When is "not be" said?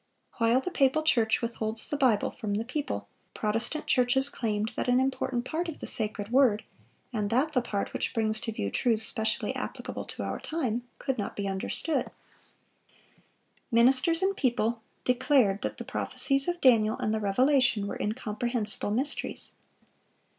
11.19-11.47